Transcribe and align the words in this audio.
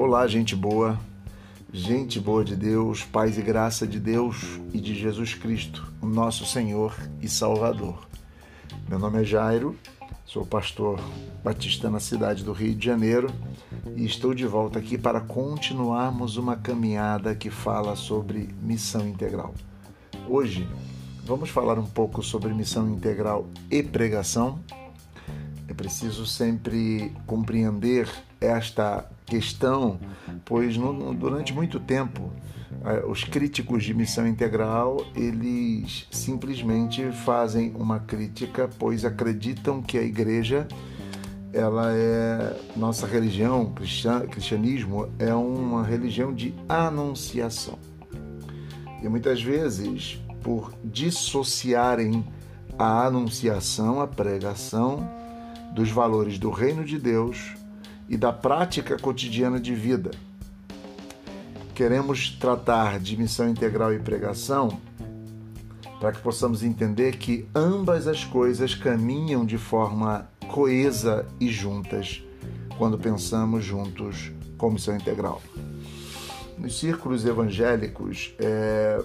Olá, 0.00 0.28
gente 0.28 0.54
boa, 0.54 0.96
gente 1.72 2.20
boa 2.20 2.44
de 2.44 2.54
Deus, 2.54 3.02
paz 3.02 3.36
e 3.36 3.42
graça 3.42 3.84
de 3.84 3.98
Deus 3.98 4.60
e 4.72 4.80
de 4.80 4.94
Jesus 4.94 5.34
Cristo, 5.34 5.92
nosso 6.00 6.46
Senhor 6.46 6.94
e 7.20 7.28
Salvador. 7.28 8.06
Meu 8.88 8.96
nome 8.96 9.20
é 9.20 9.24
Jairo, 9.24 9.74
sou 10.24 10.46
pastor 10.46 11.00
batista 11.42 11.90
na 11.90 11.98
cidade 11.98 12.44
do 12.44 12.52
Rio 12.52 12.76
de 12.76 12.86
Janeiro 12.86 13.28
e 13.96 14.06
estou 14.06 14.32
de 14.32 14.46
volta 14.46 14.78
aqui 14.78 14.96
para 14.96 15.20
continuarmos 15.20 16.36
uma 16.36 16.54
caminhada 16.54 17.34
que 17.34 17.50
fala 17.50 17.96
sobre 17.96 18.54
missão 18.62 19.04
integral. 19.04 19.52
Hoje 20.28 20.68
vamos 21.24 21.50
falar 21.50 21.76
um 21.76 21.86
pouco 21.86 22.22
sobre 22.22 22.54
missão 22.54 22.88
integral 22.88 23.48
e 23.68 23.82
pregação. 23.82 24.60
Preciso 25.78 26.26
sempre 26.26 27.12
compreender 27.24 28.10
esta 28.40 29.08
questão, 29.24 30.00
pois 30.44 30.76
no, 30.76 31.14
durante 31.14 31.54
muito 31.54 31.78
tempo 31.78 32.32
é, 32.84 33.06
os 33.06 33.22
críticos 33.22 33.84
de 33.84 33.94
missão 33.94 34.26
integral 34.26 35.06
eles 35.14 36.08
simplesmente 36.10 37.12
fazem 37.12 37.72
uma 37.76 38.00
crítica 38.00 38.68
pois 38.76 39.04
acreditam 39.04 39.80
que 39.80 39.96
a 39.96 40.02
igreja 40.02 40.66
ela 41.52 41.92
é 41.94 42.60
nossa 42.74 43.06
religião 43.06 43.72
cristianismo 43.72 45.08
é 45.16 45.32
uma 45.32 45.84
religião 45.84 46.34
de 46.34 46.52
anunciação. 46.68 47.78
E 49.00 49.08
muitas 49.08 49.40
vezes 49.40 50.20
por 50.42 50.74
dissociarem 50.82 52.26
a 52.76 53.06
anunciação 53.06 54.00
a 54.00 54.08
pregação 54.08 55.08
dos 55.72 55.90
valores 55.90 56.38
do 56.38 56.50
reino 56.50 56.84
de 56.84 56.98
Deus 56.98 57.54
e 58.08 58.16
da 58.16 58.32
prática 58.32 58.98
cotidiana 58.98 59.60
de 59.60 59.74
vida 59.74 60.10
queremos 61.78 62.30
tratar 62.30 62.98
de 62.98 63.16
missão 63.16 63.48
integral 63.48 63.94
e 63.94 64.00
pregação 64.00 64.80
para 66.00 66.10
que 66.10 66.20
possamos 66.20 66.64
entender 66.64 67.18
que 67.18 67.48
ambas 67.54 68.08
as 68.08 68.24
coisas 68.24 68.74
caminham 68.74 69.46
de 69.46 69.56
forma 69.56 70.28
coesa 70.48 71.24
e 71.38 71.48
juntas 71.48 72.20
quando 72.76 72.98
pensamos 72.98 73.64
juntos 73.64 74.32
com 74.56 74.72
missão 74.72 74.96
integral. 74.96 75.40
Nos 76.58 76.76
círculos 76.80 77.24
evangélicos 77.24 78.34
é, 78.40 79.00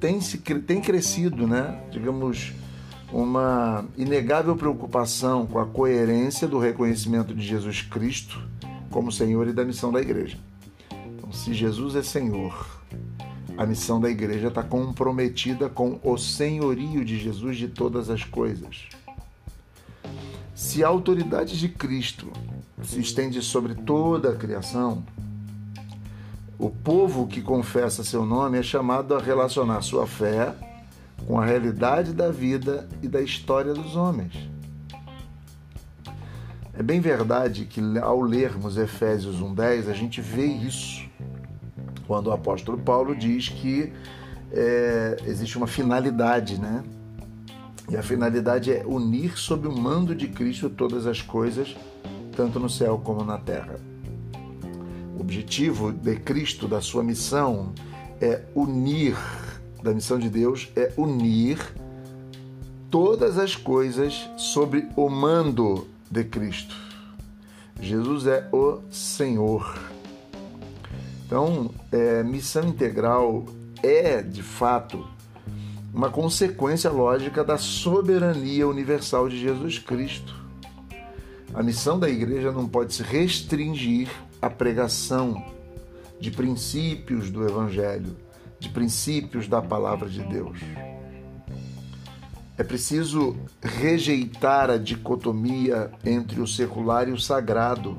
tem, 0.00 0.20
se, 0.20 0.38
tem 0.38 0.80
crescido, 0.80 1.46
né, 1.46 1.84
digamos, 1.92 2.52
uma 3.12 3.84
inegável 3.96 4.56
preocupação 4.56 5.46
com 5.46 5.58
a 5.58 5.66
coerência 5.66 6.46
do 6.46 6.58
reconhecimento 6.58 7.34
de 7.34 7.42
Jesus 7.46 7.82
Cristo 7.82 8.40
como 8.90 9.10
Senhor 9.10 9.48
e 9.48 9.52
da 9.52 9.64
missão 9.64 9.92
da 9.92 10.00
igreja 10.00 10.38
se 11.32 11.54
Jesus 11.54 11.94
é 11.96 12.02
Senhor, 12.02 12.66
a 13.56 13.64
missão 13.64 14.00
da 14.00 14.10
igreja 14.10 14.48
está 14.48 14.62
comprometida 14.62 15.68
com 15.68 16.00
o 16.02 16.16
senhorio 16.16 17.04
de 17.04 17.18
Jesus 17.18 17.56
de 17.56 17.68
todas 17.68 18.10
as 18.10 18.24
coisas. 18.24 18.88
Se 20.54 20.84
a 20.84 20.88
autoridade 20.88 21.58
de 21.58 21.68
Cristo 21.68 22.28
se 22.82 23.00
estende 23.00 23.42
sobre 23.42 23.74
toda 23.74 24.30
a 24.30 24.36
criação, 24.36 25.04
o 26.58 26.68
povo 26.68 27.26
que 27.26 27.40
confessa 27.40 28.04
seu 28.04 28.26
nome 28.26 28.58
é 28.58 28.62
chamado 28.62 29.14
a 29.14 29.20
relacionar 29.20 29.80
sua 29.82 30.06
fé 30.06 30.54
com 31.26 31.38
a 31.38 31.44
realidade 31.44 32.12
da 32.12 32.30
vida 32.30 32.88
e 33.02 33.08
da 33.08 33.20
história 33.20 33.72
dos 33.72 33.96
homens. 33.96 34.32
É 36.72 36.82
bem 36.82 37.00
verdade 37.00 37.66
que 37.66 37.80
ao 37.98 38.20
lermos 38.20 38.76
Efésios 38.76 39.40
1:10 39.40 39.88
a 39.88 39.92
gente 39.92 40.20
vê 40.20 40.46
isso 40.46 41.08
quando 42.06 42.28
o 42.28 42.32
apóstolo 42.32 42.78
Paulo 42.78 43.14
diz 43.14 43.48
que 43.48 43.92
é, 44.50 45.16
existe 45.26 45.56
uma 45.56 45.66
finalidade, 45.66 46.60
né? 46.60 46.82
E 47.88 47.96
a 47.96 48.02
finalidade 48.02 48.72
é 48.72 48.84
unir 48.86 49.36
sob 49.36 49.68
o 49.68 49.76
mando 49.76 50.14
de 50.14 50.28
Cristo 50.28 50.70
todas 50.70 51.06
as 51.06 51.20
coisas, 51.20 51.76
tanto 52.36 52.58
no 52.58 52.68
céu 52.68 53.00
como 53.02 53.24
na 53.24 53.36
terra. 53.36 53.76
O 55.16 55.20
objetivo 55.20 55.92
de 55.92 56.16
Cristo, 56.16 56.66
da 56.66 56.80
sua 56.80 57.02
missão, 57.02 57.72
é 58.20 58.42
unir, 58.54 59.16
da 59.82 59.92
missão 59.92 60.18
de 60.18 60.28
Deus, 60.28 60.68
é 60.76 60.92
unir 60.96 61.58
todas 62.90 63.38
as 63.38 63.56
coisas 63.56 64.28
sobre 64.36 64.88
o 64.96 65.08
mando 65.08 65.86
de 66.10 66.24
Cristo. 66.24 66.74
Jesus 67.80 68.26
é 68.26 68.48
o 68.52 68.80
Senhor. 68.90 69.78
Então, 71.24 71.70
é, 71.92 72.22
missão 72.22 72.64
integral 72.64 73.46
é, 73.82 74.20
de 74.20 74.42
fato, 74.42 75.06
uma 75.92 76.10
consequência 76.10 76.90
lógica 76.90 77.42
da 77.42 77.56
soberania 77.56 78.66
universal 78.66 79.28
de 79.28 79.38
Jesus 79.38 79.78
Cristo. 79.78 80.34
A 81.54 81.62
missão 81.62 81.98
da 81.98 82.08
igreja 82.08 82.52
não 82.52 82.68
pode 82.68 82.94
se 82.94 83.02
restringir 83.02 84.08
à 84.40 84.48
pregação 84.48 85.44
de 86.20 86.30
princípios 86.30 87.30
do 87.30 87.44
Evangelho, 87.44 88.14
de 88.60 88.68
princípios 88.68 89.48
da 89.48 89.60
palavra 89.60 90.08
de 90.08 90.22
Deus. 90.22 90.58
É 92.56 92.62
preciso 92.62 93.34
rejeitar 93.62 94.70
a 94.70 94.76
dicotomia 94.76 95.90
entre 96.04 96.42
o 96.42 96.46
secular 96.46 97.08
e 97.08 97.12
o 97.12 97.18
sagrado. 97.18 97.96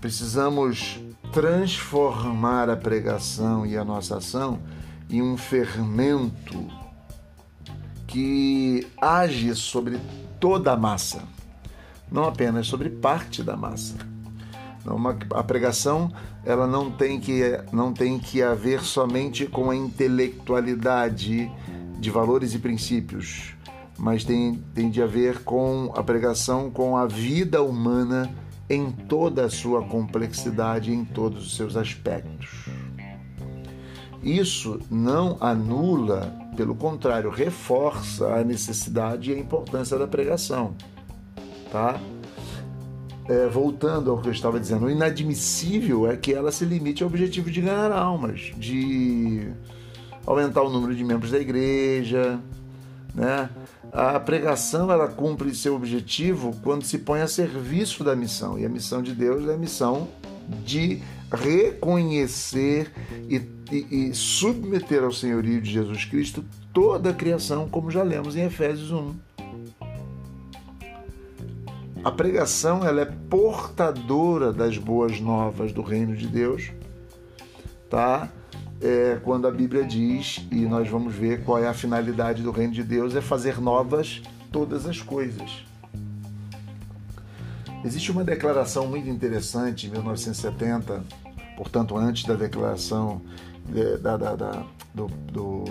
Precisamos 0.00 0.98
transformar 1.32 2.70
a 2.70 2.76
pregação 2.76 3.66
e 3.66 3.76
a 3.76 3.84
nossa 3.84 4.16
ação 4.16 4.58
em 5.10 5.20
um 5.20 5.36
fermento 5.36 6.66
que 8.06 8.86
age 8.98 9.54
sobre 9.54 10.00
toda 10.40 10.72
a 10.72 10.76
massa, 10.76 11.22
não 12.10 12.24
apenas 12.24 12.66
sobre 12.66 12.88
parte 12.88 13.42
da 13.42 13.54
massa. 13.54 14.15
Uma, 14.86 15.16
a 15.34 15.42
pregação 15.42 16.12
ela 16.44 16.66
não 16.66 16.90
tem, 16.90 17.18
que, 17.18 17.42
não 17.72 17.92
tem 17.92 18.18
que 18.18 18.42
haver 18.42 18.82
somente 18.82 19.46
com 19.46 19.70
a 19.70 19.76
intelectualidade 19.76 21.50
de 21.98 22.10
valores 22.10 22.54
e 22.54 22.58
princípios, 22.58 23.54
mas 23.98 24.24
tem, 24.24 24.62
tem 24.74 24.90
de 24.90 25.02
haver 25.02 25.42
com 25.42 25.92
a 25.96 26.02
pregação 26.02 26.70
com 26.70 26.96
a 26.96 27.06
vida 27.06 27.62
humana 27.62 28.30
em 28.68 28.90
toda 28.90 29.44
a 29.44 29.50
sua 29.50 29.82
complexidade, 29.82 30.92
em 30.92 31.04
todos 31.04 31.46
os 31.46 31.56
seus 31.56 31.76
aspectos. 31.76 32.66
Isso 34.22 34.80
não 34.90 35.36
anula, 35.40 36.36
pelo 36.56 36.74
contrário, 36.74 37.30
reforça 37.30 38.34
a 38.34 38.42
necessidade 38.42 39.30
e 39.30 39.34
a 39.34 39.38
importância 39.38 39.96
da 39.96 40.06
pregação. 40.06 40.74
Tá? 41.70 42.00
É, 43.28 43.48
voltando 43.48 44.10
ao 44.10 44.18
que 44.18 44.28
eu 44.28 44.32
estava 44.32 44.60
dizendo, 44.60 44.86
o 44.86 44.90
inadmissível 44.90 46.08
é 46.08 46.16
que 46.16 46.32
ela 46.32 46.52
se 46.52 46.64
limite 46.64 47.02
ao 47.02 47.08
objetivo 47.08 47.50
de 47.50 47.60
ganhar 47.60 47.90
almas, 47.90 48.52
de 48.56 49.48
aumentar 50.24 50.62
o 50.62 50.70
número 50.70 50.94
de 50.94 51.02
membros 51.02 51.32
da 51.32 51.38
igreja, 51.38 52.38
né? 53.14 53.48
A 53.92 54.20
pregação 54.20 54.92
ela 54.92 55.08
cumpre 55.08 55.54
seu 55.54 55.74
objetivo 55.74 56.54
quando 56.62 56.84
se 56.84 56.98
põe 56.98 57.22
a 57.22 57.26
serviço 57.26 58.04
da 58.04 58.14
missão. 58.14 58.58
E 58.58 58.66
a 58.66 58.68
missão 58.68 59.02
de 59.02 59.14
Deus 59.14 59.48
é 59.48 59.54
a 59.54 59.56
missão 59.56 60.08
de 60.64 61.00
reconhecer 61.32 62.92
e, 63.28 63.40
e, 63.72 64.08
e 64.10 64.14
submeter 64.14 65.02
ao 65.02 65.12
senhorio 65.12 65.60
de 65.60 65.70
Jesus 65.70 66.04
Cristo 66.04 66.44
toda 66.72 67.10
a 67.10 67.14
criação, 67.14 67.68
como 67.68 67.90
já 67.90 68.02
lemos 68.02 68.36
em 68.36 68.42
Efésios 68.42 68.90
1. 68.92 69.14
A 72.06 72.12
pregação 72.12 72.86
ela 72.86 73.00
é 73.00 73.04
portadora 73.04 74.52
das 74.52 74.78
boas 74.78 75.20
novas 75.20 75.72
do 75.72 75.82
reino 75.82 76.14
de 76.14 76.28
Deus, 76.28 76.70
tá? 77.90 78.30
é, 78.80 79.18
quando 79.24 79.48
a 79.48 79.50
Bíblia 79.50 79.84
diz, 79.84 80.46
e 80.52 80.66
nós 80.66 80.88
vamos 80.88 81.12
ver 81.12 81.42
qual 81.42 81.58
é 81.58 81.66
a 81.66 81.74
finalidade 81.74 82.44
do 82.44 82.52
reino 82.52 82.72
de 82.72 82.84
Deus, 82.84 83.16
é 83.16 83.20
fazer 83.20 83.60
novas 83.60 84.22
todas 84.52 84.86
as 84.86 85.02
coisas. 85.02 85.64
Existe 87.84 88.12
uma 88.12 88.22
declaração 88.22 88.86
muito 88.86 89.08
interessante 89.08 89.88
em 89.88 89.90
1970, 89.90 91.02
portanto, 91.56 91.96
antes 91.96 92.22
da 92.22 92.34
declaração 92.34 93.20
de, 93.68 93.96
da, 93.98 94.16
da, 94.16 94.36
da, 94.36 94.66
do, 94.94 95.08
do, 95.32 95.64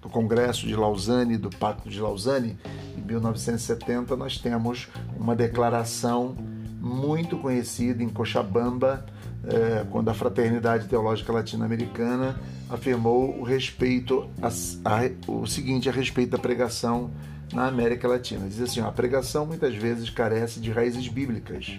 do 0.00 0.08
Congresso 0.08 0.66
de 0.66 0.74
Lausanne, 0.74 1.36
do 1.36 1.50
Pacto 1.50 1.88
de 1.88 2.00
Lausanne, 2.00 2.58
em 2.96 3.02
1970, 3.02 4.16
nós 4.16 4.38
temos 4.38 4.88
uma 5.16 5.34
declaração 5.34 6.36
muito 6.80 7.38
conhecida 7.38 8.02
em 8.02 8.08
Cochabamba, 8.08 9.04
é, 9.44 9.84
quando 9.90 10.08
a 10.08 10.14
Fraternidade 10.14 10.86
Teológica 10.88 11.32
Latino-Americana 11.32 12.40
afirmou 12.68 13.38
o 13.38 13.42
respeito 13.42 14.28
a, 14.40 14.48
a, 14.48 15.30
o 15.30 15.46
seguinte 15.46 15.88
a 15.88 15.92
respeito 15.92 16.30
da 16.30 16.38
pregação 16.38 17.10
na 17.52 17.66
América 17.66 18.08
Latina. 18.08 18.48
Diz 18.48 18.60
assim: 18.60 18.80
a 18.80 18.90
pregação 18.90 19.46
muitas 19.46 19.74
vezes 19.74 20.10
carece 20.10 20.60
de 20.60 20.70
raízes 20.70 21.06
bíblicas. 21.08 21.78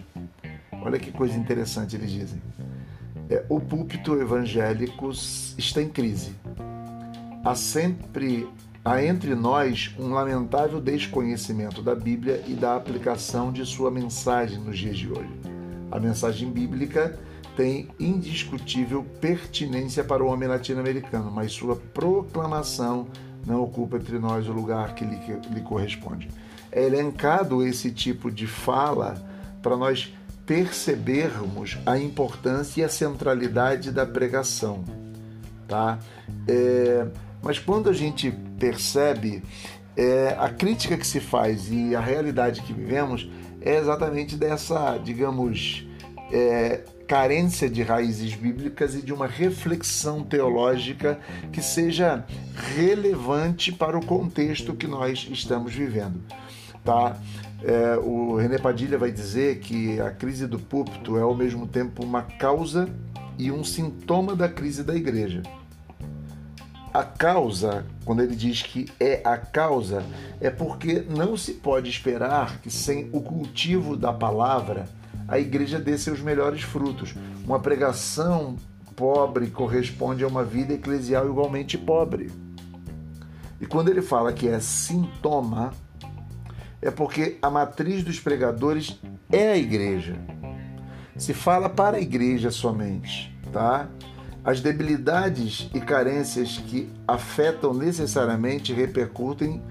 Olha 0.71 0.99
que 0.99 1.11
coisa 1.11 1.37
interessante 1.37 1.95
eles 1.95 2.11
dizem. 2.11 2.41
É, 3.29 3.45
o 3.49 3.59
púlpito 3.59 4.19
evangélico 4.19 5.09
está 5.57 5.81
em 5.81 5.89
crise. 5.89 6.35
Há 7.43 7.55
sempre 7.55 8.47
há 8.83 9.03
entre 9.03 9.33
nós 9.35 9.93
um 9.97 10.09
lamentável 10.09 10.81
desconhecimento 10.81 11.81
da 11.81 11.95
Bíblia 11.95 12.43
e 12.47 12.53
da 12.53 12.75
aplicação 12.75 13.51
de 13.51 13.65
sua 13.65 13.89
mensagem 13.89 14.59
nos 14.59 14.77
dias 14.77 14.97
de 14.97 15.09
hoje. 15.09 15.31
A 15.91 15.99
mensagem 15.99 16.51
bíblica 16.51 17.17
tem 17.55 17.87
indiscutível 17.99 19.05
pertinência 19.21 20.03
para 20.03 20.23
o 20.23 20.27
homem 20.27 20.49
latino-americano, 20.49 21.31
mas 21.31 21.51
sua 21.51 21.75
proclamação 21.75 23.07
não 23.45 23.61
ocupa 23.61 23.97
entre 23.97 24.17
nós 24.19 24.47
o 24.47 24.51
lugar 24.51 24.95
que 24.95 25.05
lhe, 25.05 25.19
lhe 25.53 25.61
corresponde. 25.61 26.29
É 26.71 26.83
elencado 26.83 27.63
esse 27.63 27.91
tipo 27.91 28.31
de 28.31 28.47
fala 28.47 29.15
para 29.61 29.77
nós 29.77 30.13
percebermos 30.45 31.77
a 31.85 31.97
importância 31.97 32.81
e 32.81 32.83
a 32.83 32.89
centralidade 32.89 33.91
da 33.91 34.05
pregação, 34.05 34.83
tá? 35.67 35.99
É, 36.47 37.07
mas 37.43 37.59
quando 37.59 37.89
a 37.89 37.93
gente 37.93 38.31
percebe 38.57 39.43
é, 39.95 40.35
a 40.39 40.49
crítica 40.49 40.97
que 40.97 41.05
se 41.05 41.19
faz 41.19 41.69
e 41.69 41.95
a 41.95 41.99
realidade 41.99 42.61
que 42.61 42.73
vivemos 42.73 43.29
é 43.61 43.77
exatamente 43.77 44.35
dessa, 44.35 44.97
digamos, 44.97 45.85
é, 46.31 46.81
carência 47.07 47.69
de 47.69 47.83
raízes 47.83 48.33
bíblicas 48.33 48.95
e 48.95 49.01
de 49.01 49.13
uma 49.13 49.27
reflexão 49.27 50.23
teológica 50.23 51.19
que 51.51 51.61
seja 51.61 52.25
relevante 52.75 53.71
para 53.71 53.97
o 53.97 54.05
contexto 54.05 54.73
que 54.73 54.87
nós 54.87 55.27
estamos 55.29 55.73
vivendo. 55.73 56.21
Tá? 56.83 57.17
É, 57.61 57.97
o 57.97 58.35
René 58.35 58.57
Padilha 58.57 58.97
vai 58.97 59.11
dizer 59.11 59.59
que 59.59 59.99
a 60.01 60.11
crise 60.11 60.47
do 60.47 60.59
púlpito 60.59 61.17
é 61.17 61.21
ao 61.21 61.35
mesmo 61.35 61.67
tempo 61.67 62.03
uma 62.03 62.23
causa 62.23 62.89
e 63.37 63.51
um 63.51 63.63
sintoma 63.63 64.35
da 64.35 64.49
crise 64.49 64.83
da 64.83 64.95
igreja. 64.95 65.43
A 66.93 67.03
causa, 67.03 67.85
quando 68.05 68.21
ele 68.21 68.35
diz 68.35 68.61
que 68.61 68.85
é 68.99 69.19
a 69.25 69.35
causa, 69.35 70.03
é 70.39 70.51
porque 70.51 71.03
não 71.09 71.35
se 71.35 71.55
pode 71.55 71.89
esperar 71.89 72.59
que 72.59 72.69
sem 72.69 73.09
o 73.11 73.19
cultivo 73.19 73.97
da 73.97 74.13
palavra 74.13 74.87
a 75.27 75.39
igreja 75.39 75.79
dê 75.79 75.97
seus 75.97 76.19
melhores 76.19 76.61
frutos. 76.61 77.15
Uma 77.45 77.59
pregação 77.59 78.57
pobre 78.95 79.47
corresponde 79.47 80.23
a 80.23 80.27
uma 80.27 80.43
vida 80.43 80.73
eclesial 80.73 81.27
igualmente 81.27 81.79
pobre. 81.79 82.29
E 83.59 83.65
quando 83.65 83.89
ele 83.89 84.01
fala 84.03 84.31
que 84.31 84.47
é 84.47 84.59
sintoma, 84.59 85.73
é 86.79 86.91
porque 86.91 87.39
a 87.41 87.49
matriz 87.49 88.03
dos 88.03 88.19
pregadores 88.19 88.99
é 89.31 89.53
a 89.53 89.57
igreja. 89.57 90.15
Se 91.17 91.33
fala 91.33 91.69
para 91.69 91.97
a 91.97 92.01
igreja 92.01 92.51
somente, 92.51 93.35
tá? 93.51 93.87
As 94.43 94.59
debilidades 94.59 95.69
e 95.73 95.79
carências 95.79 96.57
que 96.57 96.89
afetam 97.07 97.73
necessariamente 97.73 98.73
repercutem 98.73 99.61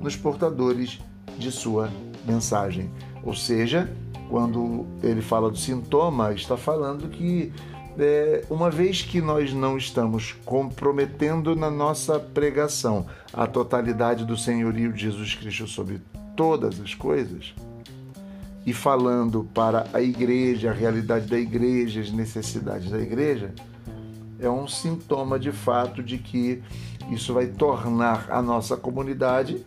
nos 0.00 0.16
portadores 0.16 1.00
de 1.38 1.50
sua 1.50 1.90
mensagem. 2.26 2.90
Ou 3.22 3.34
seja, 3.34 3.90
quando 4.28 4.86
ele 5.02 5.22
fala 5.22 5.50
do 5.50 5.56
sintoma, 5.56 6.32
está 6.34 6.56
falando 6.56 7.08
que 7.08 7.52
é, 7.98 8.44
uma 8.48 8.70
vez 8.70 9.02
que 9.02 9.20
nós 9.20 9.52
não 9.52 9.76
estamos 9.76 10.32
comprometendo 10.44 11.56
na 11.56 11.70
nossa 11.70 12.20
pregação 12.20 13.06
a 13.32 13.46
totalidade 13.46 14.24
do 14.24 14.36
senhorio 14.36 14.92
de 14.92 15.02
Jesus 15.02 15.34
Cristo 15.34 15.66
sobre 15.66 16.00
todas 16.36 16.80
as 16.80 16.94
coisas, 16.94 17.54
e 18.64 18.72
falando 18.72 19.48
para 19.54 19.86
a 19.94 20.02
igreja, 20.02 20.70
a 20.70 20.74
realidade 20.74 21.26
da 21.26 21.38
igreja, 21.38 22.00
as 22.00 22.12
necessidades 22.12 22.90
da 22.90 23.00
igreja, 23.00 23.52
é 24.40 24.48
um 24.48 24.66
sintoma 24.66 25.38
de 25.38 25.52
fato 25.52 26.02
de 26.02 26.18
que 26.18 26.62
isso 27.10 27.32
vai 27.34 27.46
tornar 27.46 28.26
a 28.30 28.40
nossa 28.40 28.76
comunidade 28.76 29.64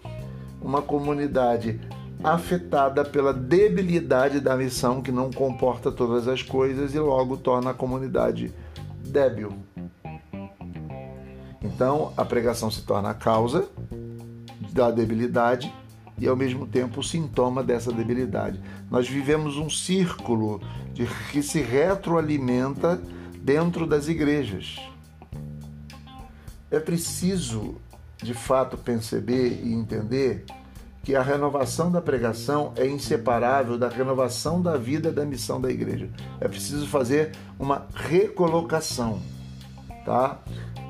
uma 0.61 0.81
comunidade 0.81 1.79
afetada 2.23 3.03
pela 3.03 3.33
debilidade 3.33 4.39
da 4.39 4.55
missão 4.55 5.01
que 5.01 5.11
não 5.11 5.31
comporta 5.31 5.91
todas 5.91 6.27
as 6.27 6.43
coisas 6.43 6.93
e 6.93 6.99
logo 6.99 7.35
torna 7.35 7.71
a 7.71 7.73
comunidade 7.73 8.53
débil. 9.03 9.53
Então, 11.63 12.13
a 12.15 12.23
pregação 12.23 12.69
se 12.69 12.83
torna 12.83 13.09
a 13.09 13.13
causa 13.13 13.67
da 14.71 14.91
debilidade 14.91 15.73
e 16.17 16.27
ao 16.27 16.35
mesmo 16.35 16.67
tempo 16.67 16.99
o 16.99 17.03
sintoma 17.03 17.63
dessa 17.63 17.91
debilidade. 17.91 18.59
Nós 18.89 19.09
vivemos 19.09 19.57
um 19.57 19.69
círculo 19.69 20.61
de, 20.93 21.07
que 21.31 21.41
se 21.41 21.59
retroalimenta 21.61 23.01
dentro 23.41 23.87
das 23.87 24.07
igrejas. 24.07 24.77
É 26.69 26.79
preciso, 26.79 27.75
de 28.21 28.33
fato, 28.33 28.77
perceber 28.77 29.61
e 29.63 29.73
entender 29.73 30.45
que 31.03 31.15
a 31.15 31.21
renovação 31.23 31.91
da 31.91 31.99
pregação 31.99 32.73
é 32.75 32.85
inseparável 32.85 33.77
da 33.77 33.89
renovação 33.89 34.61
da 34.61 34.77
vida 34.77 35.11
da 35.11 35.25
missão 35.25 35.59
da 35.59 35.69
igreja. 35.69 36.09
É 36.39 36.47
preciso 36.47 36.87
fazer 36.87 37.31
uma 37.59 37.87
recolocação, 37.95 39.19
tá? 40.05 40.39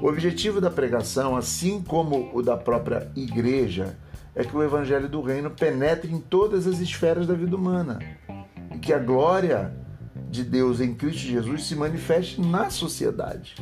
O 0.01 0.07
objetivo 0.07 0.59
da 0.59 0.69
pregação, 0.69 1.37
assim 1.37 1.81
como 1.81 2.29
o 2.33 2.41
da 2.41 2.57
própria 2.57 3.09
igreja, 3.15 3.97
é 4.35 4.43
que 4.43 4.55
o 4.55 4.63
evangelho 4.63 5.07
do 5.07 5.21
reino 5.21 5.49
penetre 5.49 6.11
em 6.11 6.19
todas 6.19 6.67
as 6.67 6.79
esferas 6.79 7.25
da 7.25 7.33
vida 7.33 7.55
humana 7.55 7.99
e 8.73 8.77
que 8.77 8.91
a 8.91 8.99
glória 8.99 9.73
de 10.31 10.45
Deus 10.45 10.79
em 10.79 10.93
Cristo 10.93 11.19
Jesus 11.19 11.65
se 11.65 11.75
manifeste 11.75 12.39
na 12.39 12.69
sociedade. 12.69 13.55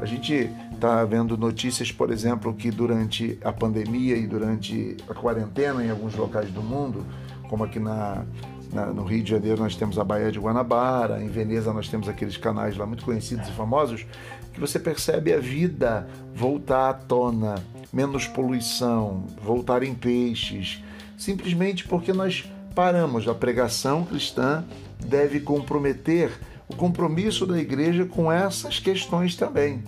A 0.00 0.04
gente 0.04 0.50
está 0.74 1.04
vendo 1.04 1.38
notícias, 1.38 1.92
por 1.92 2.10
exemplo, 2.10 2.52
que 2.52 2.72
durante 2.72 3.38
a 3.44 3.52
pandemia 3.52 4.16
e 4.16 4.26
durante 4.26 4.96
a 5.08 5.14
quarentena 5.14 5.84
em 5.84 5.90
alguns 5.90 6.16
locais 6.16 6.50
do 6.50 6.60
mundo, 6.60 7.06
como 7.48 7.62
aqui 7.62 7.78
na, 7.78 8.24
na, 8.72 8.86
no 8.86 9.04
Rio 9.04 9.22
de 9.22 9.30
Janeiro 9.30 9.62
nós 9.62 9.76
temos 9.76 9.96
a 9.96 10.02
Baía 10.02 10.32
de 10.32 10.40
Guanabara, 10.40 11.22
em 11.22 11.28
Veneza 11.28 11.72
nós 11.72 11.88
temos 11.88 12.08
aqueles 12.08 12.36
canais 12.36 12.76
lá 12.76 12.84
muito 12.84 13.04
conhecidos 13.04 13.48
e 13.48 13.52
famosos, 13.52 14.04
que 14.52 14.58
você 14.58 14.80
percebe 14.80 15.32
a 15.32 15.38
vida 15.38 16.08
voltar 16.34 16.90
à 16.90 16.94
tona, 16.94 17.54
menos 17.92 18.26
poluição, 18.26 19.24
voltar 19.40 19.84
em 19.84 19.94
peixes, 19.94 20.82
simplesmente 21.16 21.86
porque 21.86 22.12
nós 22.12 22.44
paramos. 22.72 23.28
A 23.28 23.34
pregação 23.34 24.04
cristã 24.04 24.64
deve 25.04 25.40
comprometer 25.40 26.30
o 26.68 26.76
compromisso 26.76 27.46
da 27.46 27.58
igreja 27.58 28.04
com 28.04 28.32
essas 28.32 28.78
questões 28.78 29.36
também, 29.36 29.82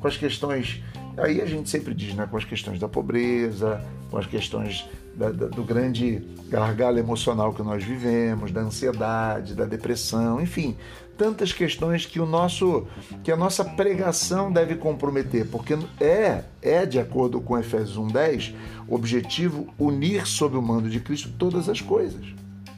com 0.00 0.06
as 0.06 0.16
questões, 0.16 0.82
aí 1.16 1.40
a 1.40 1.46
gente 1.46 1.68
sempre 1.68 1.92
diz, 1.92 2.14
né, 2.14 2.26
com 2.30 2.36
as 2.36 2.44
questões 2.44 2.78
da 2.78 2.88
pobreza, 2.88 3.82
com 4.10 4.18
as 4.18 4.26
questões 4.26 4.88
da, 5.18 5.32
da, 5.32 5.46
do 5.48 5.64
grande 5.64 6.22
gargalo 6.48 6.96
emocional 6.96 7.52
que 7.52 7.62
nós 7.62 7.82
vivemos, 7.82 8.52
da 8.52 8.60
ansiedade, 8.60 9.52
da 9.52 9.64
depressão, 9.64 10.40
enfim, 10.40 10.76
tantas 11.16 11.52
questões 11.52 12.06
que 12.06 12.20
o 12.20 12.24
nosso 12.24 12.86
que 13.24 13.32
a 13.32 13.36
nossa 13.36 13.64
pregação 13.64 14.52
deve 14.52 14.76
comprometer, 14.76 15.44
porque 15.48 15.76
é 16.00 16.44
é 16.62 16.86
de 16.86 17.00
acordo 17.00 17.40
com 17.40 17.58
Efésios 17.58 17.98
1:10, 17.98 18.54
o 18.86 18.94
objetivo 18.94 19.66
unir 19.76 20.24
sob 20.24 20.56
o 20.56 20.62
mando 20.62 20.88
de 20.88 21.00
Cristo 21.00 21.30
todas 21.36 21.68
as 21.68 21.80
coisas, 21.80 22.24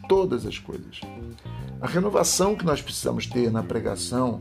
todas 0.09 0.47
as 0.47 0.59
coisas. 0.59 1.03
A 1.79 1.87
renovação 1.87 2.57
que 2.57 2.65
nós 2.65 2.81
precisamos 2.81 3.27
ter 3.27 3.51
na 3.51 3.63
pregação, 3.63 4.41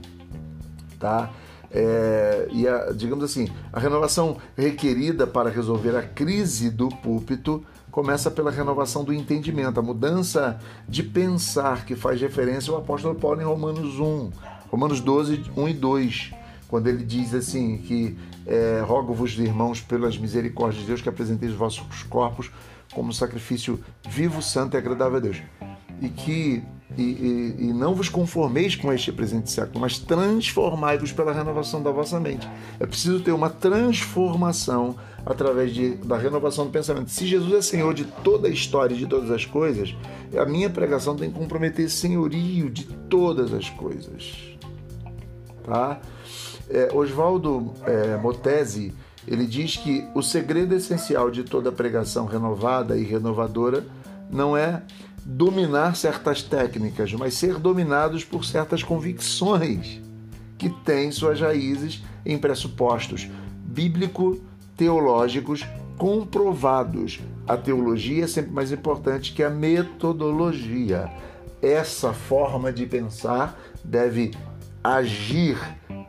tá? 0.97 1.31
É, 1.71 2.47
e 2.51 2.67
a, 2.67 2.91
digamos 2.91 3.23
assim, 3.23 3.47
a 3.71 3.79
renovação 3.79 4.37
requerida 4.57 5.27
para 5.27 5.49
resolver 5.49 5.95
a 5.95 6.01
crise 6.01 6.69
do 6.71 6.89
púlpito 6.89 7.63
começa 7.99 8.31
pela 8.31 8.49
renovação 8.49 9.03
do 9.03 9.13
entendimento, 9.13 9.77
a 9.77 9.83
mudança 9.83 10.57
de 10.87 11.03
pensar 11.03 11.83
que 11.83 11.97
faz 11.97 12.21
referência 12.21 12.71
ao 12.71 12.79
apóstolo 12.79 13.13
Paulo 13.13 13.41
em 13.41 13.43
Romanos 13.43 13.99
1, 13.99 14.31
Romanos 14.71 15.01
12, 15.01 15.51
1 15.57 15.67
e 15.67 15.73
2, 15.73 16.31
quando 16.69 16.87
ele 16.87 17.03
diz 17.03 17.33
assim 17.33 17.77
que 17.79 18.17
é, 18.47 18.81
rogo-vos, 18.87 19.37
irmãos, 19.37 19.81
pelas 19.81 20.17
misericórdias 20.17 20.79
de 20.79 20.87
Deus, 20.87 21.01
que 21.01 21.09
apresenteis 21.09 21.51
os 21.51 21.57
vossos 21.57 22.03
corpos 22.03 22.49
como 22.93 23.11
sacrifício 23.11 23.83
vivo, 24.07 24.41
santo 24.41 24.75
e 24.75 24.77
agradável 24.77 25.17
a 25.17 25.19
Deus. 25.19 25.41
E 26.01 26.07
que 26.07 26.63
e, 26.97 27.01
e, 27.01 27.55
e, 27.65 27.73
não 27.73 27.93
vos 27.93 28.09
conformeis 28.09 28.75
com 28.75 28.91
este 28.91 29.11
presente 29.11 29.51
século, 29.51 29.79
mas 29.79 29.99
transformai-vos 29.99 31.11
pela 31.11 31.31
renovação 31.31 31.83
da 31.83 31.91
vossa 31.91 32.19
mente. 32.19 32.49
É 32.79 32.85
preciso 32.85 33.19
ter 33.19 33.31
uma 33.31 33.49
transformação 33.49 34.95
através 35.25 35.73
de, 35.73 35.95
da 35.95 36.17
renovação 36.17 36.65
do 36.65 36.71
pensamento. 36.71 37.09
Se 37.09 37.25
Jesus 37.25 37.53
é 37.53 37.61
Senhor 37.61 37.93
de 37.93 38.05
toda 38.05 38.47
a 38.47 38.51
história 38.51 38.93
e 38.93 38.97
de 38.97 39.07
todas 39.07 39.31
as 39.31 39.45
coisas, 39.45 39.95
a 40.37 40.45
minha 40.45 40.69
pregação 40.69 41.15
tem 41.15 41.31
que 41.31 41.37
comprometer 41.37 41.89
senhorio 41.89 42.69
de 42.69 42.85
todas 43.09 43.53
as 43.53 43.69
coisas. 43.69 44.57
Tá? 45.63 45.99
É, 46.69 46.89
Oswaldo 46.93 47.73
é, 47.85 48.17
Motesi 48.17 48.93
ele 49.27 49.45
diz 49.45 49.77
que 49.77 50.07
o 50.15 50.23
segredo 50.23 50.73
essencial 50.73 51.29
de 51.29 51.43
toda 51.43 51.71
pregação 51.71 52.25
renovada 52.25 52.97
e 52.97 53.03
renovadora 53.03 53.85
não 54.31 54.57
é 54.57 54.81
dominar 55.23 55.95
certas 55.95 56.41
técnicas, 56.41 57.13
mas 57.13 57.35
ser 57.35 57.59
dominados 57.59 58.23
por 58.23 58.43
certas 58.43 58.81
convicções 58.81 60.01
que 60.57 60.69
têm 60.83 61.11
suas 61.11 61.39
raízes 61.39 62.03
em 62.25 62.37
pressupostos 62.37 63.29
bíblico-teológicos 64.79 65.65
comprovados. 65.97 67.19
A 67.45 67.57
teologia 67.57 68.23
é 68.23 68.27
sempre 68.27 68.51
mais 68.51 68.71
importante 68.71 69.33
que 69.33 69.43
a 69.43 69.49
metodologia. 69.49 71.09
Essa 71.61 72.13
forma 72.13 72.71
de 72.71 72.85
pensar 72.85 73.59
deve 73.83 74.31
agir 74.81 75.57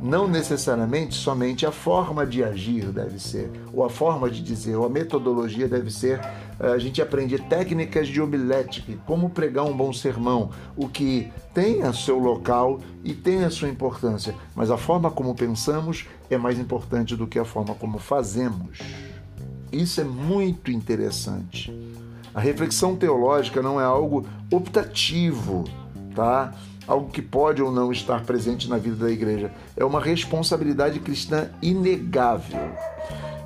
não 0.01 0.29
necessariamente 0.29 1.15
somente 1.15 1.67
a 1.67 1.73
forma 1.73 2.25
de 2.25 2.45
agir 2.45 2.87
deve 2.87 3.19
ser, 3.19 3.51
ou 3.73 3.85
a 3.85 3.91
forma 3.91 4.31
de 4.31 4.41
dizer, 4.41 4.77
ou 4.77 4.87
a 4.87 4.89
metodologia 4.89 5.69
deve 5.69 5.91
ser. 5.91 6.21
Eh, 6.61 6.73
a 6.73 6.79
gente 6.79 7.01
aprende 7.01 7.39
técnicas 7.39 8.07
de 8.07 8.21
homilética, 8.21 8.93
como 9.07 9.31
pregar 9.31 9.65
um 9.65 9.77
bom 9.77 9.93
sermão, 9.93 10.51
o 10.77 10.89
que 10.89 11.33
tem 11.55 11.83
a 11.83 11.93
seu 11.93 12.19
local 12.19 12.81
e 13.03 13.15
tem 13.15 13.45
a 13.45 13.51
sua 13.51 13.69
importância, 13.69 14.35
mas 14.55 14.71
a 14.71 14.77
forma 14.77 15.11
como 15.11 15.35
pensamos 15.35 16.07
é 16.29 16.37
mais 16.37 16.59
importante 16.59 17.17
do 17.17 17.27
que 17.27 17.39
a 17.39 17.45
forma 17.45 17.75
como 17.75 17.99
fazemos. 17.99 18.79
Isso 19.73 20.01
é 20.01 20.05
muito 20.05 20.71
interessante. 20.71 21.73
A 22.35 22.41
reflexão 22.41 22.95
teológica 22.95 23.63
não 23.63 23.81
é 23.81 23.85
algo 23.85 24.27
optativo, 24.53 25.65
tá? 26.15 26.53
algo 26.87 27.09
que 27.09 27.23
pode 27.23 27.63
ou 27.63 27.71
não 27.71 27.93
estar 27.93 28.25
presente 28.25 28.69
na 28.69 28.77
vida 28.77 29.05
da 29.05 29.11
igreja. 29.11 29.53
É 29.77 29.85
uma 29.85 30.01
responsabilidade 30.01 30.99
cristã 30.99 31.49
inegável. 31.63 32.59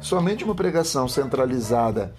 Somente 0.01 0.45
uma 0.45 0.55
pregação 0.55 1.09
centralizada 1.09 2.15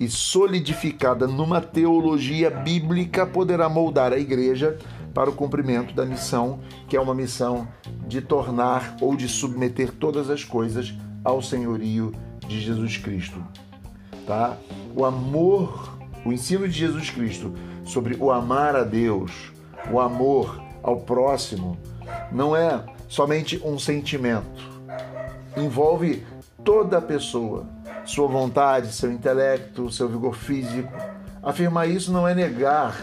e 0.00 0.08
solidificada 0.08 1.26
numa 1.26 1.60
teologia 1.60 2.50
bíblica 2.50 3.26
poderá 3.26 3.68
moldar 3.68 4.14
a 4.14 4.18
igreja 4.18 4.78
para 5.12 5.28
o 5.28 5.34
cumprimento 5.34 5.94
da 5.94 6.06
missão, 6.06 6.60
que 6.88 6.96
é 6.96 7.00
uma 7.00 7.14
missão 7.14 7.68
de 8.08 8.22
tornar 8.22 8.96
ou 9.02 9.14
de 9.14 9.28
submeter 9.28 9.92
todas 9.92 10.30
as 10.30 10.42
coisas 10.42 10.94
ao 11.22 11.42
senhorio 11.42 12.12
de 12.48 12.58
Jesus 12.58 12.96
Cristo. 12.96 13.44
Tá? 14.26 14.56
O 14.96 15.04
amor, 15.04 15.98
o 16.24 16.32
ensino 16.32 16.66
de 16.66 16.78
Jesus 16.78 17.10
Cristo 17.10 17.52
sobre 17.84 18.16
o 18.18 18.30
amar 18.30 18.74
a 18.74 18.84
Deus, 18.84 19.52
o 19.92 20.00
amor 20.00 20.62
ao 20.82 21.00
próximo 21.00 21.76
não 22.32 22.56
é 22.56 22.82
somente 23.06 23.60
um 23.62 23.78
sentimento. 23.78 24.70
Envolve 25.56 26.24
toda 26.64 26.98
a 26.98 27.02
pessoa, 27.02 27.66
sua 28.04 28.26
vontade, 28.26 28.92
seu 28.92 29.10
intelecto, 29.10 29.90
seu 29.90 30.08
vigor 30.08 30.34
físico. 30.34 30.92
Afirmar 31.42 31.88
isso 31.88 32.12
não 32.12 32.26
é 32.26 32.34
negar 32.34 33.00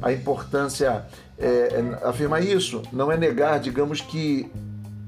a 0.00 0.12
importância. 0.12 1.04
É, 1.38 1.46
é, 1.48 2.08
afirmar 2.08 2.42
isso 2.42 2.82
não 2.92 3.10
é 3.10 3.16
negar, 3.16 3.58
digamos 3.58 4.00
que 4.00 4.50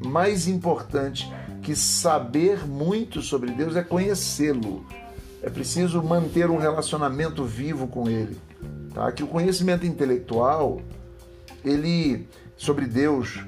mais 0.05 0.49
importante 0.49 1.31
que 1.63 1.77
saber 1.77 2.67
muito 2.67 3.23
sobre 3.23 3.51
Deus 3.53 3.77
é 3.77 3.83
conhecê-lo. 3.83 4.85
É 5.43 5.51
preciso 5.51 6.03
manter 6.03 6.51
um 6.51 6.57
relacionamento 6.57 7.45
vivo 7.45 7.87
com 7.87 8.09
Ele. 8.09 8.39
Tá? 8.93 9.11
Que 9.13 9.23
o 9.23 9.27
conhecimento 9.27 9.87
intelectual 9.87 10.81
ele 11.65 12.29
sobre 12.57 12.87
Deus, 12.87 13.41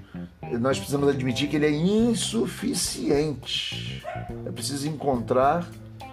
nós 0.61 0.79
precisamos 0.79 1.09
admitir 1.09 1.49
que 1.49 1.57
ele 1.57 1.67
é 1.67 1.71
insuficiente. 1.71 4.05
É 4.45 4.51
preciso 4.51 4.89
encontrar 4.89 5.67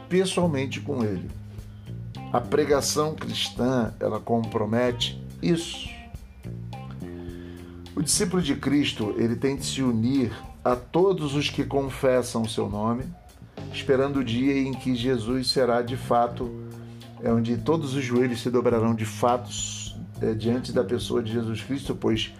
pessoalmente 0.08 0.80
com 0.80 1.04
ele. 1.04 1.30
A 2.32 2.40
pregação 2.42 3.16
cristã, 3.16 3.94
ela 4.00 4.20
compromete 4.20 5.22
isso. 5.42 5.90
O 7.96 8.02
discípulo 8.02 8.42
de 8.42 8.56
Cristo, 8.56 9.14
ele 9.18 9.36
tem 9.36 9.56
de 9.56 9.66
se 9.66 9.84
unir 9.84 10.32
a 10.64 10.76
todos 10.76 11.36
os 11.36 11.50
que 11.50 11.64
confessam 11.64 12.42
o 12.42 12.50
seu 12.50 12.70
nome, 12.70 13.04
esperando 13.72 14.20
o 14.20 14.24
dia 14.24 14.58
em 14.58 14.74
que 14.74 14.96
Jesus 14.96 15.52
será 15.52 15.82
de 15.82 15.98
fato, 15.98 16.52
é 17.22 17.32
onde 17.32 17.58
todos 17.58 17.94
os 17.94 18.04
joelhos 18.04 18.42
se 18.42 18.50
dobrarão 18.50 18.96
de 18.96 19.06
fato 19.06 19.50
é, 20.22 20.34
diante 20.34 20.72
da 20.72 20.84
pessoa 20.84 21.22
de 21.22 21.34
Jesus 21.34 21.62
Cristo, 21.62 21.96
pois 21.96 22.34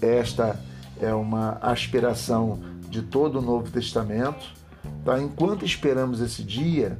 esta 0.00 0.60
é 1.00 1.12
uma 1.14 1.58
aspiração 1.62 2.60
de 2.88 3.02
todo 3.02 3.38
o 3.38 3.42
Novo 3.42 3.70
Testamento. 3.70 4.52
Tá? 5.04 5.20
Enquanto 5.20 5.64
esperamos 5.64 6.20
esse 6.20 6.42
dia, 6.42 6.98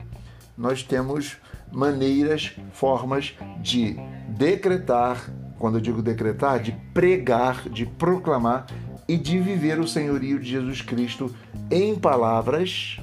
nós 0.56 0.82
temos 0.82 1.36
maneiras, 1.72 2.52
formas 2.72 3.34
de 3.60 3.96
decretar, 4.28 5.30
quando 5.58 5.76
eu 5.76 5.80
digo 5.80 6.02
decretar, 6.02 6.60
de 6.60 6.72
pregar, 6.94 7.68
de 7.68 7.86
proclamar 7.86 8.66
e 9.06 9.16
de 9.16 9.38
viver 9.38 9.78
o 9.78 9.88
senhorio 9.88 10.38
de 10.38 10.48
Jesus 10.50 10.82
Cristo 10.82 11.34
em 11.70 11.94
palavras 11.94 12.98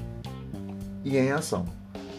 e 1.04 1.16
em 1.16 1.30
ação. 1.30 1.66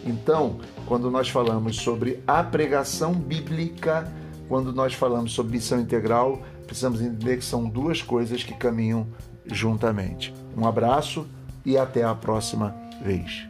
Então, 0.04 0.58
quando 0.86 1.10
nós 1.10 1.28
falamos 1.28 1.76
sobre 1.76 2.22
a 2.26 2.42
pregação 2.42 3.12
bíblica, 3.12 4.10
quando 4.48 4.72
nós 4.72 4.94
falamos 4.94 5.32
sobre 5.32 5.52
missão 5.52 5.78
integral, 5.80 6.42
precisamos 6.70 7.00
entender 7.00 7.36
que 7.36 7.44
são 7.44 7.68
duas 7.68 8.00
coisas 8.00 8.44
que 8.44 8.54
caminham 8.54 9.08
juntamente. 9.44 10.32
Um 10.56 10.64
abraço 10.68 11.26
e 11.66 11.76
até 11.76 12.04
a 12.04 12.14
próxima 12.14 12.72
vez. 13.02 13.44